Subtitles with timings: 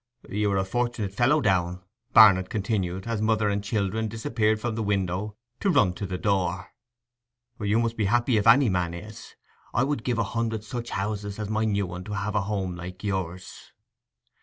[0.27, 4.81] 'You are a fortunate fellow, Downe,' Barnet continued, as mother and children disappeared from the
[4.81, 6.73] window to run to the door.
[7.59, 9.35] 'You must be happy if any man is.
[9.75, 12.75] I would give a hundred such houses as my new one to have a home
[12.75, 13.73] like yours.